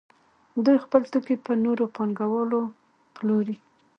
[0.65, 2.61] دوی خپل توکي په نورو پانګوالو
[3.15, 3.55] پلوري